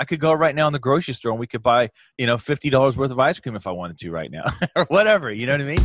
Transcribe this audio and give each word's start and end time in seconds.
I 0.00 0.04
could 0.04 0.18
go 0.18 0.32
right 0.32 0.54
now 0.54 0.66
in 0.66 0.72
the 0.72 0.78
grocery 0.78 1.12
store 1.12 1.30
and 1.30 1.38
we 1.38 1.46
could 1.46 1.62
buy, 1.62 1.90
you 2.16 2.26
know, 2.26 2.36
$50 2.36 2.96
worth 2.96 3.10
of 3.10 3.18
ice 3.18 3.38
cream 3.38 3.54
if 3.54 3.66
I 3.66 3.70
wanted 3.72 3.98
to 3.98 4.10
right 4.10 4.30
now 4.30 4.44
or 4.74 4.86
whatever. 4.86 5.30
You 5.30 5.44
know 5.44 5.52
what 5.52 5.60
I 5.60 5.64
mean? 5.64 5.78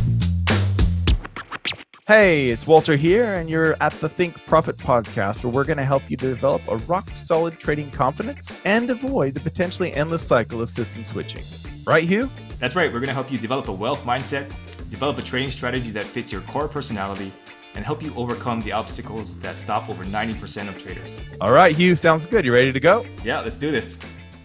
Hey, 2.06 2.50
it's 2.50 2.66
Walter 2.66 2.96
here, 2.96 3.34
and 3.34 3.50
you're 3.50 3.76
at 3.82 3.92
the 3.94 4.08
Think 4.08 4.42
Profit 4.46 4.76
podcast, 4.76 5.44
where 5.44 5.52
we're 5.52 5.64
going 5.64 5.76
to 5.76 5.84
help 5.84 6.08
you 6.08 6.16
develop 6.16 6.62
a 6.68 6.76
rock 6.76 7.10
solid 7.16 7.58
trading 7.58 7.90
confidence 7.90 8.58
and 8.64 8.88
avoid 8.88 9.34
the 9.34 9.40
potentially 9.40 9.92
endless 9.92 10.26
cycle 10.26 10.62
of 10.62 10.70
system 10.70 11.04
switching. 11.04 11.42
Right, 11.84 12.04
Hugh? 12.04 12.30
That's 12.58 12.76
right. 12.76 12.90
We're 12.90 13.00
going 13.00 13.08
to 13.08 13.14
help 13.14 13.30
you 13.30 13.38
develop 13.38 13.68
a 13.68 13.72
wealth 13.72 14.04
mindset, 14.04 14.48
develop 14.88 15.18
a 15.18 15.22
trading 15.22 15.50
strategy 15.50 15.90
that 15.90 16.06
fits 16.06 16.30
your 16.32 16.42
core 16.42 16.68
personality, 16.68 17.32
and 17.76 17.84
help 17.84 18.02
you 18.02 18.12
overcome 18.16 18.60
the 18.62 18.72
obstacles 18.72 19.38
that 19.40 19.56
stop 19.56 19.88
over 19.88 20.04
90% 20.04 20.68
of 20.68 20.82
traders. 20.82 21.20
All 21.40 21.52
right, 21.52 21.76
Hugh, 21.76 21.94
sounds 21.94 22.26
good. 22.26 22.44
You 22.44 22.52
ready 22.52 22.72
to 22.72 22.80
go? 22.80 23.06
Yeah, 23.22 23.40
let's 23.40 23.58
do 23.58 23.70
this. 23.70 23.98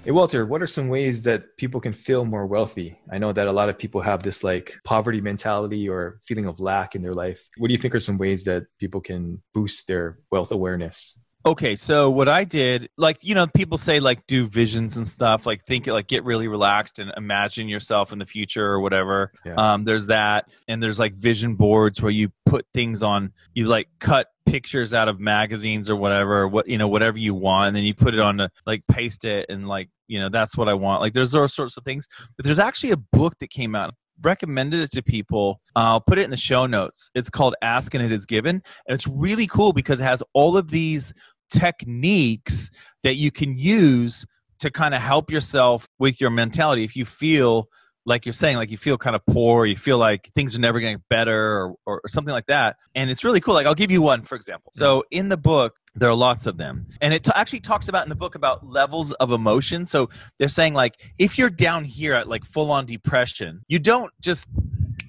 Hey, 0.03 0.11
Walter, 0.11 0.47
what 0.47 0.61
are 0.61 0.67
some 0.67 0.89
ways 0.89 1.21
that 1.23 1.41
people 1.57 1.79
can 1.79 1.93
feel 1.93 2.25
more 2.25 2.47
wealthy? 2.47 2.99
I 3.11 3.19
know 3.19 3.31
that 3.33 3.47
a 3.47 3.51
lot 3.51 3.69
of 3.69 3.77
people 3.77 4.01
have 4.01 4.23
this 4.23 4.43
like 4.43 4.75
poverty 4.83 5.21
mentality 5.21 5.87
or 5.87 6.19
feeling 6.27 6.45
of 6.45 6.59
lack 6.59 6.95
in 6.95 7.03
their 7.03 7.13
life. 7.13 7.47
What 7.57 7.67
do 7.67 7.73
you 7.73 7.79
think 7.79 7.93
are 7.93 7.99
some 7.99 8.17
ways 8.17 8.43
that 8.45 8.63
people 8.79 8.99
can 8.99 9.41
boost 9.53 9.87
their 9.87 10.17
wealth 10.31 10.51
awareness? 10.51 11.19
Okay, 11.43 11.75
so 11.75 12.09
what 12.09 12.29
I 12.29 12.43
did, 12.43 12.89
like 12.97 13.17
you 13.23 13.33
know, 13.33 13.47
people 13.47 13.77
say 13.77 13.99
like 13.99 14.27
do 14.27 14.45
visions 14.45 14.97
and 14.97 15.07
stuff, 15.07 15.45
like 15.47 15.65
think 15.65 15.87
like 15.87 16.07
get 16.07 16.23
really 16.23 16.47
relaxed 16.47 16.99
and 16.99 17.11
imagine 17.17 17.67
yourself 17.67 18.13
in 18.13 18.19
the 18.19 18.25
future 18.25 18.65
or 18.65 18.79
whatever. 18.79 19.31
Yeah. 19.43 19.55
Um, 19.55 19.83
there's 19.83 20.07
that, 20.07 20.49
and 20.67 20.83
there's 20.83 20.99
like 20.99 21.15
vision 21.15 21.55
boards 21.55 22.01
where 22.01 22.11
you 22.11 22.31
put 22.45 22.67
things 22.73 23.01
on, 23.01 23.33
you 23.55 23.65
like 23.65 23.87
cut 23.99 24.27
pictures 24.45 24.93
out 24.93 25.07
of 25.07 25.19
magazines 25.19 25.89
or 25.89 25.95
whatever, 25.95 26.47
what 26.47 26.67
you 26.67 26.77
know, 26.77 26.87
whatever 26.87 27.17
you 27.17 27.33
want, 27.33 27.69
and 27.69 27.75
then 27.75 27.83
you 27.83 27.95
put 27.95 28.13
it 28.13 28.19
on 28.19 28.37
the 28.37 28.51
like 28.67 28.83
paste 28.87 29.25
it 29.25 29.47
and 29.49 29.67
like 29.67 29.89
you 30.07 30.19
know 30.19 30.29
that's 30.29 30.55
what 30.55 30.69
I 30.69 30.75
want. 30.75 31.01
Like 31.01 31.13
there's 31.13 31.33
all 31.33 31.47
sorts 31.47 31.75
of 31.75 31.83
things, 31.83 32.07
but 32.37 32.45
there's 32.45 32.59
actually 32.59 32.91
a 32.91 32.97
book 32.97 33.39
that 33.39 33.49
came 33.49 33.73
out 33.73 33.95
recommended 34.23 34.79
it 34.79 34.91
to 34.91 35.01
people. 35.01 35.61
I'll 35.75 36.01
put 36.01 36.17
it 36.17 36.23
in 36.23 36.29
the 36.29 36.37
show 36.37 36.65
notes. 36.65 37.09
It's 37.15 37.29
called 37.29 37.55
Ask 37.61 37.93
and 37.93 38.03
It 38.03 38.11
Is 38.11 38.25
Given. 38.25 38.55
And 38.87 38.93
it's 38.93 39.07
really 39.07 39.47
cool 39.47 39.73
because 39.73 39.99
it 39.99 40.05
has 40.05 40.23
all 40.33 40.57
of 40.57 40.69
these 40.69 41.13
techniques 41.51 42.69
that 43.03 43.15
you 43.15 43.31
can 43.31 43.57
use 43.57 44.25
to 44.59 44.71
kind 44.71 44.93
of 44.93 45.01
help 45.01 45.31
yourself 45.31 45.87
with 45.99 46.21
your 46.21 46.29
mentality. 46.29 46.83
If 46.83 46.95
you 46.95 47.05
feel 47.05 47.67
like 48.05 48.25
you're 48.25 48.33
saying 48.33 48.57
like 48.57 48.71
you 48.71 48.77
feel 48.77 48.97
kind 48.97 49.15
of 49.15 49.23
poor 49.25 49.65
you 49.65 49.75
feel 49.75 49.97
like 49.97 50.31
things 50.33 50.55
are 50.55 50.59
never 50.59 50.79
getting 50.79 51.01
better 51.09 51.67
or, 51.67 51.75
or, 51.85 52.01
something 52.07 52.31
like 52.31 52.47
that 52.47 52.77
and 52.95 53.11
it's 53.11 53.23
really 53.23 53.39
cool 53.39 53.53
like 53.53 53.67
i'll 53.67 53.75
give 53.75 53.91
you 53.91 54.01
one 54.01 54.23
for 54.23 54.35
example. 54.35 54.71
So 54.73 54.99
mm-hmm. 54.99 55.19
in 55.19 55.29
the 55.29 55.37
book 55.37 55.75
there 55.93 56.09
are 56.09 56.15
lots 56.15 56.47
of 56.47 56.57
them 56.57 56.87
and 57.01 57.13
it 57.13 57.23
t- 57.23 57.31
actually 57.35 57.59
talks 57.59 57.89
about 57.89 58.03
in 58.03 58.09
the 58.09 58.15
book 58.15 58.35
about 58.35 58.65
levels 58.65 59.11
of 59.13 59.31
emotion. 59.31 59.85
So 59.85 60.09
they're 60.39 60.47
saying 60.47 60.73
like 60.73 61.13
if 61.19 61.37
you're 61.37 61.49
down 61.49 61.83
here 61.83 62.13
at 62.13 62.27
like 62.27 62.43
full 62.45 62.71
on 62.71 62.85
depression 62.85 63.61
you 63.67 63.77
don't 63.77 64.11
just 64.19 64.47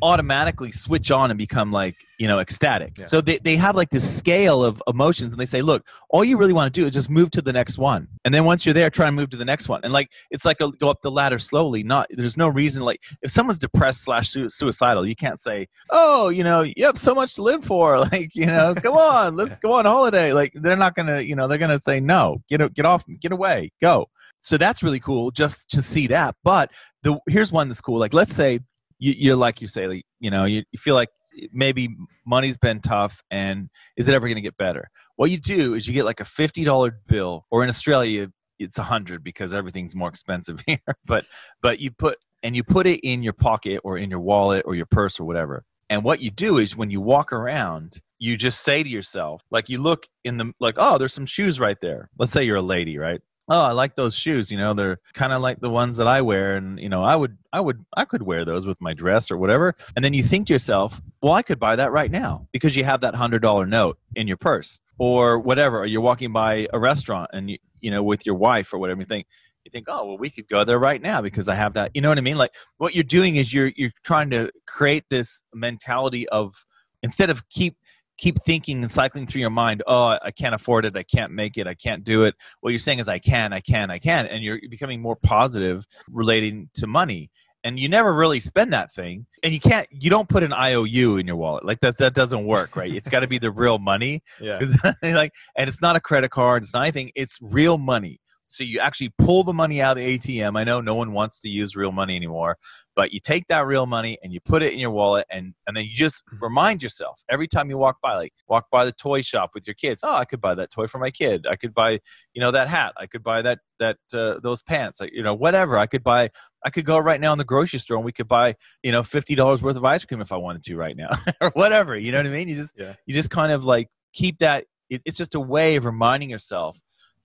automatically 0.02 0.72
switch 0.72 1.12
on 1.12 1.30
and 1.30 1.38
become 1.38 1.70
like 1.70 1.96
you 2.18 2.26
know 2.26 2.40
ecstatic. 2.40 2.98
Yeah. 2.98 3.06
so 3.06 3.20
they, 3.20 3.38
they 3.38 3.56
have 3.56 3.76
like 3.76 3.90
this 3.90 4.18
scale 4.18 4.64
of 4.64 4.82
emotions 4.88 5.32
and 5.32 5.40
they 5.40 5.46
say 5.46 5.62
look 5.62 5.86
all 6.10 6.24
you 6.24 6.36
really 6.36 6.52
want 6.52 6.72
to 6.72 6.80
do 6.80 6.84
is 6.86 6.92
just 6.92 7.08
move 7.08 7.30
to 7.30 7.40
the 7.42 7.52
next 7.52 7.78
one. 7.78 8.08
And 8.24 8.34
then 8.34 8.44
once 8.44 8.66
you're 8.66 8.74
there 8.74 8.90
try 8.90 9.06
and 9.06 9.14
move 9.14 9.30
to 9.30 9.36
the 9.36 9.44
next 9.44 9.68
one. 9.68 9.80
And 9.84 9.92
like 9.92 10.10
it's 10.30 10.44
like 10.44 10.60
a, 10.60 10.72
go 10.72 10.90
up 10.90 11.00
the 11.02 11.10
ladder 11.10 11.38
slowly 11.38 11.84
not 11.84 12.08
there's 12.10 12.36
no 12.36 12.48
reason 12.48 12.82
like 12.82 13.00
if 13.22 13.30
someone's 13.30 13.58
depressed 13.58 14.02
slash 14.02 14.34
suicidal 14.48 15.06
you 15.06 15.14
can't 15.14 15.40
say 15.40 15.68
oh 15.90 16.28
you 16.28 16.42
know 16.42 16.62
you 16.62 16.84
have 16.84 16.98
so 16.98 17.14
much 17.14 17.34
to 17.34 17.42
live 17.42 17.64
for 17.64 18.00
like 18.12 18.34
you 18.34 18.46
know 18.46 18.74
come 18.74 18.94
on 18.94 19.36
let's 19.42 19.56
go 19.58 19.72
on 19.72 19.84
holiday. 19.84 20.32
Like 20.32 20.52
they're 20.54 20.76
not 20.76 20.96
gonna 20.96 21.20
you 21.20 21.36
know 21.36 21.46
they're 21.46 21.58
gonna 21.58 21.78
say 21.78 22.00
no 22.00 22.42
get 22.48 22.74
get 22.74 22.84
off 22.84 23.04
get 23.20 23.30
away 23.30 23.70
go. 23.80 24.06
So 24.40 24.58
that's 24.58 24.82
really 24.82 24.98
cool 24.98 25.30
just 25.30 25.70
to 25.70 25.80
see 25.80 26.08
that. 26.08 26.34
But 26.42 26.72
the 27.04 27.18
here's 27.28 27.52
one 27.52 27.68
that's 27.68 27.80
cool. 27.80 28.00
Like 28.00 28.12
let's 28.12 28.34
say 28.34 28.60
you, 29.02 29.14
you're 29.18 29.36
like 29.36 29.60
you 29.60 29.66
say, 29.66 30.04
you 30.20 30.30
know, 30.30 30.44
you, 30.44 30.62
you 30.70 30.78
feel 30.78 30.94
like 30.94 31.08
maybe 31.52 31.88
money's 32.24 32.56
been 32.56 32.80
tough 32.80 33.20
and 33.32 33.68
is 33.96 34.08
it 34.08 34.14
ever 34.14 34.28
going 34.28 34.36
to 34.36 34.42
get 34.42 34.56
better? 34.56 34.90
What 35.16 35.28
you 35.30 35.38
do 35.38 35.74
is 35.74 35.88
you 35.88 35.92
get 35.92 36.04
like 36.04 36.20
a 36.20 36.24
$50 36.24 36.92
bill, 37.08 37.44
or 37.50 37.64
in 37.64 37.68
Australia, 37.68 38.28
it's 38.60 38.78
a 38.78 38.84
hundred 38.84 39.24
because 39.24 39.52
everything's 39.52 39.96
more 39.96 40.08
expensive 40.08 40.62
here. 40.66 40.78
but 41.04 41.24
but 41.60 41.80
you 41.80 41.90
put 41.90 42.16
and 42.44 42.54
you 42.54 42.62
put 42.62 42.86
it 42.86 43.00
in 43.00 43.24
your 43.24 43.32
pocket 43.32 43.80
or 43.82 43.98
in 43.98 44.08
your 44.08 44.20
wallet 44.20 44.62
or 44.66 44.76
your 44.76 44.86
purse 44.86 45.18
or 45.18 45.24
whatever. 45.24 45.64
And 45.90 46.04
what 46.04 46.20
you 46.20 46.30
do 46.30 46.58
is 46.58 46.76
when 46.76 46.90
you 46.90 47.00
walk 47.00 47.32
around, 47.32 48.00
you 48.18 48.36
just 48.36 48.62
say 48.62 48.84
to 48.84 48.88
yourself, 48.88 49.42
like 49.50 49.68
you 49.68 49.78
look 49.78 50.06
in 50.24 50.36
the 50.36 50.52
like, 50.60 50.76
oh, 50.78 50.96
there's 50.96 51.12
some 51.12 51.26
shoes 51.26 51.58
right 51.58 51.80
there. 51.80 52.08
Let's 52.18 52.30
say 52.30 52.44
you're 52.44 52.56
a 52.56 52.62
lady, 52.62 52.98
right? 52.98 53.20
Oh 53.52 53.60
i 53.60 53.70
like 53.70 53.94
those 53.94 54.16
shoes 54.16 54.50
you 54.50 54.56
know 54.56 54.72
they're 54.72 54.98
kind 55.12 55.32
of 55.32 55.42
like 55.42 55.60
the 55.60 55.68
ones 55.70 55.98
that 55.98 56.08
i 56.08 56.20
wear 56.20 56.56
and 56.56 56.80
you 56.80 56.88
know 56.88 57.02
i 57.02 57.14
would 57.14 57.36
i 57.52 57.60
would 57.60 57.84
i 57.96 58.04
could 58.04 58.22
wear 58.22 58.44
those 58.44 58.66
with 58.66 58.80
my 58.80 58.94
dress 58.94 59.30
or 59.30 59.36
whatever. 59.36 59.74
And 59.94 60.04
then 60.04 60.14
you 60.14 60.22
think 60.22 60.46
to 60.46 60.54
yourself 60.54 61.00
well 61.20 61.34
i 61.34 61.42
could 61.42 61.60
buy 61.60 61.76
that 61.76 61.92
right 61.92 62.10
now 62.10 62.48
because 62.52 62.74
you 62.74 62.84
have 62.84 63.02
that 63.02 63.14
hundred 63.14 63.42
dollar 63.42 63.66
note 63.66 63.98
in 64.16 64.26
your 64.26 64.38
purse 64.38 64.80
or 64.98 65.38
whatever 65.38 65.78
or 65.80 65.86
you're 65.86 66.00
walking 66.00 66.32
by 66.32 66.66
a 66.72 66.78
restaurant 66.78 67.30
and 67.32 67.50
you 67.50 67.58
you 67.80 67.90
know 67.90 68.02
with 68.02 68.24
your 68.24 68.34
wife 68.34 68.72
or 68.72 68.78
whatever 68.78 69.00
you 69.00 69.06
think 69.06 69.26
you 69.64 69.70
think 69.70 69.86
oh 69.88 70.06
well 70.06 70.18
we 70.18 70.30
could 70.30 70.48
go 70.48 70.64
there 70.64 70.78
right 70.78 71.02
now 71.02 71.20
because 71.20 71.48
i 71.48 71.54
have 71.54 71.74
that 71.74 71.90
you 71.94 72.00
know 72.00 72.08
what 72.08 72.18
i 72.18 72.22
mean? 72.22 72.38
Like 72.38 72.54
what 72.78 72.94
you're 72.94 73.04
doing 73.04 73.36
is 73.36 73.52
you're 73.52 73.72
you're 73.76 73.92
trying 74.02 74.30
to 74.30 74.50
create 74.66 75.04
this 75.10 75.42
mentality 75.54 76.26
of 76.30 76.64
instead 77.02 77.30
of 77.30 77.48
keep 77.48 77.76
keep 78.22 78.42
thinking 78.44 78.82
and 78.82 78.90
cycling 78.90 79.26
through 79.26 79.40
your 79.40 79.50
mind, 79.50 79.82
oh, 79.86 80.16
I 80.22 80.30
can't 80.30 80.54
afford 80.54 80.84
it, 80.84 80.96
I 80.96 81.02
can't 81.02 81.32
make 81.32 81.58
it, 81.58 81.66
I 81.66 81.74
can't 81.74 82.04
do 82.04 82.22
it. 82.22 82.36
What 82.60 82.70
you're 82.70 82.78
saying 82.78 83.00
is, 83.00 83.08
I 83.08 83.18
can, 83.18 83.52
I 83.52 83.60
can, 83.60 83.90
I 83.90 83.98
can. 83.98 84.26
And 84.26 84.44
you're 84.44 84.60
becoming 84.70 85.02
more 85.02 85.16
positive 85.16 85.84
relating 86.10 86.70
to 86.74 86.86
money. 86.86 87.30
And 87.64 87.78
you 87.78 87.88
never 87.88 88.12
really 88.12 88.40
spend 88.40 88.72
that 88.72 88.92
thing. 88.92 89.26
And 89.42 89.52
you 89.52 89.60
can't, 89.60 89.86
you 89.90 90.10
don't 90.10 90.28
put 90.28 90.42
an 90.42 90.52
IOU 90.52 91.16
in 91.18 91.26
your 91.26 91.36
wallet. 91.36 91.64
Like 91.64 91.80
that, 91.80 91.98
that 91.98 92.14
doesn't 92.14 92.44
work, 92.44 92.74
right? 92.76 92.92
It's 92.92 93.08
got 93.08 93.20
to 93.20 93.28
be 93.28 93.38
the 93.38 93.50
real 93.50 93.78
money. 93.78 94.22
Yeah. 94.40 94.60
like, 95.02 95.32
and 95.56 95.68
it's 95.68 95.80
not 95.80 95.94
a 95.94 96.00
credit 96.00 96.30
card, 96.30 96.62
it's 96.62 96.74
not 96.74 96.82
anything, 96.82 97.12
it's 97.14 97.38
real 97.40 97.78
money. 97.78 98.20
So 98.52 98.64
you 98.64 98.80
actually 98.80 99.12
pull 99.18 99.44
the 99.44 99.52
money 99.52 99.80
out 99.80 99.96
of 99.96 100.04
the 100.04 100.18
ATM. 100.18 100.58
I 100.58 100.64
know 100.64 100.80
no 100.80 100.94
one 100.94 101.12
wants 101.12 101.40
to 101.40 101.48
use 101.48 101.74
real 101.74 101.90
money 101.90 102.16
anymore, 102.16 102.58
but 102.94 103.12
you 103.12 103.20
take 103.20 103.46
that 103.48 103.66
real 103.66 103.86
money 103.86 104.18
and 104.22 104.32
you 104.32 104.40
put 104.40 104.62
it 104.62 104.74
in 104.74 104.78
your 104.78 104.90
wallet 104.90 105.26
and, 105.30 105.54
and 105.66 105.76
then 105.76 105.84
you 105.84 105.94
just 105.94 106.22
mm-hmm. 106.26 106.44
remind 106.44 106.82
yourself 106.82 107.22
every 107.30 107.48
time 107.48 107.70
you 107.70 107.78
walk 107.78 107.96
by, 108.02 108.14
like 108.14 108.34
walk 108.48 108.66
by 108.70 108.84
the 108.84 108.92
toy 108.92 109.22
shop 109.22 109.52
with 109.54 109.66
your 109.66 109.74
kids. 109.74 110.02
Oh, 110.04 110.14
I 110.14 110.26
could 110.26 110.40
buy 110.40 110.54
that 110.54 110.70
toy 110.70 110.86
for 110.86 110.98
my 110.98 111.10
kid. 111.10 111.46
I 111.48 111.56
could 111.56 111.72
buy, 111.72 112.00
you 112.34 112.40
know, 112.40 112.50
that 112.50 112.68
hat. 112.68 112.92
I 112.98 113.06
could 113.06 113.22
buy 113.22 113.40
that, 113.42 113.60
that, 113.80 113.96
uh, 114.12 114.38
those 114.42 114.62
pants, 114.62 115.00
you 115.12 115.22
know, 115.22 115.34
whatever. 115.34 115.78
I 115.78 115.86
could 115.86 116.02
buy, 116.04 116.30
I 116.64 116.70
could 116.70 116.84
go 116.84 116.98
right 116.98 117.20
now 117.20 117.32
in 117.32 117.38
the 117.38 117.44
grocery 117.44 117.78
store 117.78 117.96
and 117.96 118.04
we 118.04 118.12
could 118.12 118.28
buy, 118.28 118.56
you 118.82 118.92
know, 118.92 119.00
$50 119.00 119.62
worth 119.62 119.76
of 119.76 119.84
ice 119.84 120.04
cream 120.04 120.20
if 120.20 120.30
I 120.30 120.36
wanted 120.36 120.62
to 120.64 120.76
right 120.76 120.96
now 120.96 121.10
or 121.40 121.50
whatever. 121.54 121.96
You 121.96 122.12
know 122.12 122.18
what 122.18 122.26
I 122.26 122.30
mean? 122.30 122.48
You 122.48 122.56
just, 122.56 122.74
yeah. 122.76 122.94
you 123.06 123.14
just 123.14 123.30
kind 123.30 123.50
of 123.50 123.64
like 123.64 123.88
keep 124.12 124.38
that. 124.40 124.66
It, 124.90 125.00
it's 125.06 125.16
just 125.16 125.34
a 125.34 125.40
way 125.40 125.76
of 125.76 125.86
reminding 125.86 126.28
yourself 126.28 126.78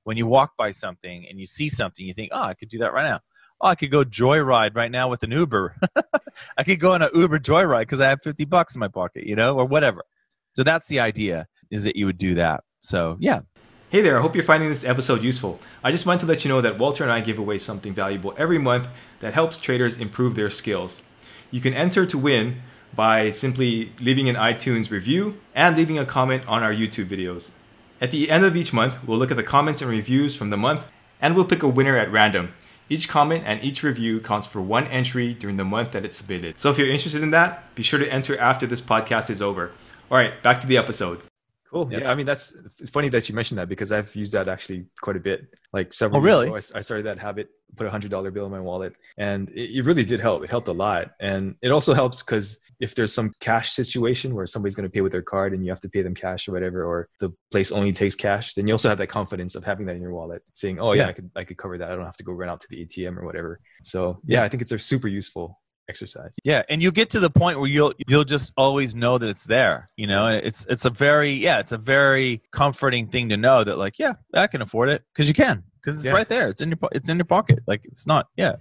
when 0.08 0.16
you 0.16 0.26
walk 0.26 0.56
by 0.56 0.72
something 0.72 1.26
and 1.30 1.38
you 1.38 1.46
see 1.46 1.68
something, 1.68 2.06
you 2.06 2.14
think, 2.14 2.30
oh, 2.32 2.42
I 2.42 2.54
could 2.54 2.70
do 2.70 2.78
that 2.78 2.94
right 2.94 3.04
now. 3.04 3.20
Oh, 3.60 3.68
I 3.68 3.76
could 3.76 3.92
go 3.92 4.06
joyride 4.06 4.74
right 4.74 4.90
now 4.90 5.10
with 5.10 5.22
an 5.24 5.32
Uber. 5.32 5.76
I 6.58 6.64
could 6.64 6.80
go 6.80 6.94
on 6.94 7.02
an 7.02 7.10
Uber 7.14 7.40
joyride 7.40 7.82
because 7.82 8.00
I 8.00 8.08
have 8.08 8.22
50 8.24 8.46
bucks 8.46 8.74
in 8.74 8.80
my 8.80 8.88
pocket, 8.88 9.26
you 9.26 9.36
know, 9.36 9.58
or 9.58 9.66
whatever. 9.66 10.04
So 10.54 10.64
that's 10.64 10.88
the 10.88 11.02
idea 11.02 11.48
is 11.72 11.84
that 11.84 11.98
you 11.98 12.06
would 12.06 12.18
do 12.18 12.36
that. 12.36 12.64
So, 12.80 13.18
yeah. 13.20 13.42
Hey 13.90 14.00
there, 14.00 14.18
I 14.18 14.22
hope 14.22 14.34
you're 14.34 14.46
finding 14.46 14.70
this 14.70 14.86
episode 14.86 15.22
useful. 15.22 15.60
I 15.84 15.92
just 15.92 16.06
wanted 16.06 16.22
to 16.22 16.28
let 16.28 16.46
you 16.46 16.50
know 16.50 16.62
that 16.62 16.80
Walter 16.80 17.04
and 17.04 17.12
I 17.12 17.20
give 17.20 17.38
away 17.38 17.58
something 17.58 17.94
valuable 17.94 18.34
every 18.38 18.60
month 18.60 18.88
that 19.20 19.34
helps 19.34 19.58
traders 19.58 19.98
improve 19.98 20.36
their 20.36 20.50
skills. 20.50 21.04
You 21.52 21.60
can 21.60 21.74
enter 21.74 22.06
to 22.06 22.18
win 22.18 22.62
by 22.96 23.32
simply 23.32 23.92
leaving 24.00 24.30
an 24.30 24.38
iTunes 24.38 24.90
review 24.90 25.42
and 25.54 25.76
leaving 25.76 25.98
a 25.98 26.06
comment 26.06 26.48
on 26.48 26.64
our 26.64 26.72
YouTube 26.72 27.08
videos. 27.08 27.52
At 28.00 28.12
the 28.12 28.30
end 28.30 28.46
of 28.46 28.56
each 28.56 28.74
month, 28.74 28.96
we'll 29.08 29.18
look 29.18 29.32
at 29.32 29.38
the 29.38 29.44
comments 29.44 29.82
and 29.82 29.90
reviews 29.90 30.36
from 30.36 30.52
the 30.52 30.58
month, 30.58 30.88
and 31.20 31.36
we'll 31.36 31.46
pick 31.46 31.64
a 31.64 31.68
winner 31.68 31.98
at 31.98 32.12
random. 32.12 32.54
Each 32.90 33.10
comment 33.10 33.44
and 33.46 33.64
each 33.64 33.82
review 33.82 34.20
counts 34.20 34.46
for 34.46 34.62
one 34.62 34.86
entry 34.88 35.34
during 35.34 35.58
the 35.58 35.66
month 35.66 35.92
that 35.92 36.06
it's 36.06 36.18
submitted. 36.18 36.60
So 36.60 36.70
if 36.70 36.78
you're 36.78 36.88
interested 36.88 37.24
in 37.24 37.32
that, 37.32 37.74
be 37.74 37.82
sure 37.82 38.00
to 38.00 38.08
enter 38.14 38.38
after 38.38 38.68
this 38.68 38.82
podcast 38.82 39.32
is 39.32 39.42
over. 39.42 39.72
All 40.12 40.18
right, 40.18 40.42
back 40.44 40.60
to 40.60 40.68
the 40.68 40.78
episode. 40.78 41.22
Cool. 41.72 41.90
Yeah. 41.92 42.00
yeah. 42.00 42.12
I 42.12 42.16
mean, 42.16 42.26
that's 42.26 42.56
it's 42.80 42.90
funny 42.90 43.10
that 43.10 43.28
you 43.28 43.36
mentioned 43.36 43.58
that 43.58 43.68
because 43.68 43.92
I've 43.92 44.14
used 44.16 44.34
that 44.34 44.48
actually 44.48 44.86
quite 45.02 45.18
a 45.18 45.20
bit. 45.20 45.48
Like 45.74 45.94
several. 45.94 46.22
Oh, 46.22 46.24
really? 46.24 46.48
Ago, 46.48 46.56
I, 46.56 46.78
I, 46.78 46.82
started 46.82 47.06
that 47.06 47.20
habit. 47.20 47.50
Put 47.76 47.88
a 47.88 47.90
hundred 47.90 48.10
dollar 48.10 48.32
bill 48.32 48.46
in 48.46 48.52
my 48.52 48.60
wallet, 48.60 48.94
and 49.18 49.50
it, 49.50 49.78
it, 49.78 49.86
really 49.86 50.06
did 50.06 50.22
help. 50.22 50.44
It 50.44 50.50
helped 50.50 50.70
a 50.70 50.74
lot, 50.74 51.12
and 51.20 51.56
it 51.62 51.72
also 51.72 51.94
helps 51.94 52.24
because 52.24 52.60
if 52.80 52.96
there's 52.96 53.14
some 53.14 53.34
cash 53.42 53.72
situation 53.74 54.34
where 54.34 54.46
somebody's 54.46 54.76
going 54.76 54.88
to 54.88 54.94
pay 54.94 55.02
with 55.02 55.12
their 55.12 55.22
card 55.22 55.54
and 55.54 55.66
you 55.66 55.72
have 55.72 55.82
to 55.82 55.90
pay 55.90 56.02
them 56.02 56.16
cash 56.16 56.48
or 56.48 56.54
whatever, 56.54 56.86
or 56.86 57.10
the 57.20 57.32
place 57.52 57.72
only 57.72 57.92
takes 57.92 58.16
cash, 58.16 58.54
then 58.54 58.68
you 58.68 58.74
also 58.74 58.88
have 58.88 58.98
that 59.00 59.08
confidence 59.08 59.56
of 59.56 59.66
having 59.66 59.86
that 59.88 59.96
in 59.98 60.02
your 60.02 60.14
wallet, 60.14 60.42
saying, 60.54 60.80
"Oh 60.80 60.94
yeah, 60.94 61.04
yeah. 61.04 61.08
I 61.10 61.14
could 61.14 61.32
I 61.36 61.44
could 61.44 61.58
cover 61.58 61.78
that. 61.78 61.92
I 61.92 61.96
don't 61.96 62.06
have 62.06 62.18
to 62.18 62.24
go 62.24 62.32
run 62.32 62.50
out 62.50 62.62
to 62.62 62.68
the 62.70 62.86
ATM 62.86 63.18
or 63.18 63.26
whatever." 63.26 63.60
So 63.84 64.22
yeah, 64.26 64.44
I 64.44 64.48
think 64.48 64.62
it's 64.62 64.72
a 64.72 64.80
super 64.80 65.10
useful 65.10 65.60
exercise. 65.90 66.36
Yeah, 66.44 66.64
and 66.70 66.82
you 66.82 66.92
get 66.92 67.10
to 67.12 67.20
the 67.20 67.30
point 67.30 67.60
where 67.60 67.70
you'll 67.70 67.94
you'll 68.08 68.24
just 68.24 68.52
always 68.58 68.96
know 68.96 69.18
that 69.18 69.28
it's 69.28 69.46
there. 69.46 69.90
You 69.96 70.08
know, 70.08 70.28
it's 70.28 70.66
it's 70.70 70.86
a 70.86 70.90
very 70.90 71.32
yeah, 71.32 71.60
it's 71.60 71.72
a 71.72 71.78
very 71.78 72.42
comforting 72.52 73.08
thing 73.08 73.30
to 73.30 73.38
know 73.38 73.64
that 73.64 73.78
like 73.78 74.00
yeah, 74.00 74.14
I 74.34 74.48
can 74.48 74.62
afford 74.62 74.90
it 74.90 75.04
because 75.14 75.28
you 75.28 75.34
can 75.34 75.64
because 75.82 75.98
it's 75.98 76.06
yeah. 76.06 76.14
right 76.14 76.28
there. 76.28 76.50
It's 76.50 76.62
in 76.62 76.70
your 76.70 76.78
it's 76.92 77.10
in 77.10 77.18
your 77.18 77.26
pocket. 77.26 77.60
Like 77.68 77.86
it's 77.86 78.06
not. 78.06 78.28
Yeah. 78.36 78.56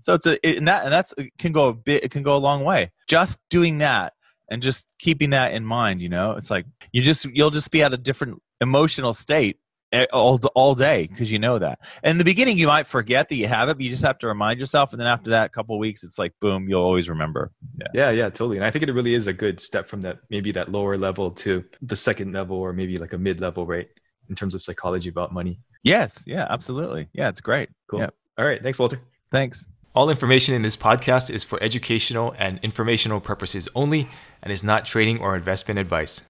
So 0.00 0.14
it's 0.14 0.26
a 0.26 0.46
it, 0.46 0.58
and 0.58 0.68
that 0.68 0.84
and 0.84 0.92
that's 0.92 1.14
it 1.16 1.30
can 1.38 1.52
go 1.52 1.68
a 1.68 1.72
bit. 1.72 2.04
It 2.04 2.10
can 2.10 2.22
go 2.22 2.36
a 2.36 2.38
long 2.38 2.64
way. 2.64 2.90
Just 3.08 3.38
doing 3.50 3.78
that 3.78 4.14
and 4.50 4.62
just 4.62 4.92
keeping 4.98 5.30
that 5.30 5.52
in 5.52 5.64
mind. 5.64 6.02
You 6.02 6.08
know, 6.08 6.32
it's 6.32 6.50
like 6.50 6.66
you 6.92 7.02
just 7.02 7.24
you'll 7.26 7.50
just 7.50 7.70
be 7.70 7.82
at 7.82 7.92
a 7.92 7.98
different 7.98 8.42
emotional 8.60 9.12
state 9.12 9.58
all 10.12 10.40
all 10.54 10.74
day 10.74 11.06
because 11.06 11.30
you 11.30 11.38
know 11.38 11.58
that. 11.58 11.80
In 12.02 12.18
the 12.18 12.24
beginning, 12.24 12.58
you 12.58 12.66
might 12.66 12.86
forget 12.86 13.28
that 13.28 13.36
you 13.36 13.46
have 13.46 13.68
it, 13.68 13.74
but 13.74 13.82
you 13.82 13.90
just 13.90 14.04
have 14.04 14.18
to 14.18 14.26
remind 14.26 14.58
yourself. 14.58 14.92
And 14.92 15.00
then 15.00 15.06
after 15.06 15.30
that, 15.30 15.52
couple 15.52 15.78
weeks, 15.78 16.02
it's 16.04 16.18
like 16.18 16.32
boom, 16.40 16.68
you'll 16.68 16.82
always 16.82 17.08
remember. 17.08 17.52
Yeah. 17.78 17.88
yeah, 17.94 18.10
yeah, 18.10 18.24
totally. 18.24 18.56
And 18.56 18.64
I 18.64 18.70
think 18.70 18.86
it 18.86 18.92
really 18.92 19.14
is 19.14 19.26
a 19.26 19.32
good 19.32 19.60
step 19.60 19.88
from 19.88 20.02
that 20.02 20.18
maybe 20.30 20.52
that 20.52 20.70
lower 20.70 20.96
level 20.96 21.30
to 21.30 21.64
the 21.82 21.96
second 21.96 22.32
level, 22.32 22.56
or 22.56 22.72
maybe 22.72 22.96
like 22.96 23.12
a 23.12 23.18
mid 23.18 23.40
level, 23.40 23.66
right? 23.66 23.88
In 24.28 24.34
terms 24.34 24.54
of 24.54 24.62
psychology 24.62 25.08
about 25.08 25.32
money. 25.32 25.60
Yes. 25.82 26.22
Yeah. 26.26 26.46
Absolutely. 26.48 27.08
Yeah. 27.12 27.28
It's 27.28 27.40
great. 27.40 27.68
Cool. 27.88 28.00
Yeah. 28.00 28.10
All 28.38 28.46
right. 28.46 28.62
Thanks, 28.62 28.78
Walter. 28.78 29.00
Thanks. 29.30 29.66
All 29.94 30.08
information 30.08 30.54
in 30.54 30.62
this 30.62 30.76
podcast 30.76 31.28
is 31.28 31.44
for 31.44 31.62
educational 31.62 32.34
and 32.38 32.58
informational 32.62 33.20
purposes 33.20 33.68
only 33.74 34.08
and 34.42 34.50
is 34.50 34.64
not 34.64 34.86
trading 34.86 35.20
or 35.20 35.36
investment 35.36 35.78
advice. 35.78 36.22